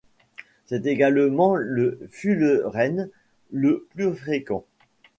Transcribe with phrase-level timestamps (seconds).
[0.65, 3.11] C'est également le fullerène
[3.51, 4.65] le plus fréquent.